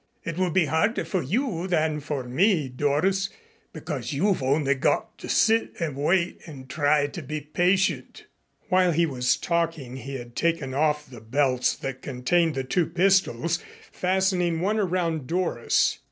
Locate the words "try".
6.67-7.05